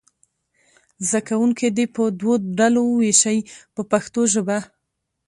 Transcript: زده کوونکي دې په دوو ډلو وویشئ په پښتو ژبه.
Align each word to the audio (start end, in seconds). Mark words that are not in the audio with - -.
زده 1.07 1.19
کوونکي 1.29 1.67
دې 1.77 1.85
په 1.95 2.03
دوو 2.19 2.33
ډلو 2.57 2.81
وویشئ 2.91 3.37
په 3.75 3.81
پښتو 3.91 4.21
ژبه. 4.33 4.57